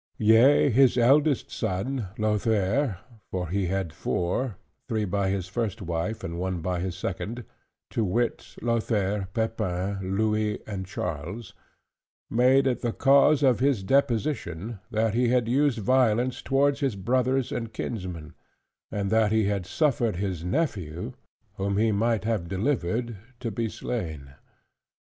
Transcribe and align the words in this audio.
Yea 0.17 0.71
his 0.71 0.97
eldest 0.97 1.51
son, 1.51 2.07
Lothair 2.17 2.97
(for 3.29 3.49
he 3.49 3.67
had 3.67 3.93
four, 3.93 4.57
three 4.87 5.05
by 5.05 5.29
his 5.29 5.47
first 5.47 5.79
wife, 5.79 6.23
and 6.23 6.39
one 6.39 6.59
by 6.59 6.79
his 6.79 6.97
second; 6.97 7.43
to 7.91 8.03
wit, 8.03 8.55
Lothair, 8.63 9.27
Pepin, 9.35 9.99
Louis, 10.17 10.57
and 10.65 10.87
Charles), 10.87 11.53
made 12.31 12.65
it 12.65 12.81
the 12.81 12.91
cause 12.93 13.43
of 13.43 13.59
his 13.59 13.83
deposition, 13.83 14.79
that 14.89 15.13
he 15.13 15.27
had 15.27 15.47
used 15.47 15.77
violence 15.77 16.41
towards 16.41 16.79
his 16.79 16.95
brothers 16.95 17.51
and 17.51 17.71
kinsmen; 17.71 18.33
and 18.89 19.11
that 19.11 19.31
he 19.31 19.43
had 19.43 19.67
suffered 19.67 20.15
his 20.15 20.43
nephew 20.43 21.13
(whom 21.57 21.77
he 21.77 21.91
might 21.91 22.23
have 22.23 22.47
delivered) 22.49 23.17
to 23.39 23.51
be 23.51 23.69
slain. 23.69 24.33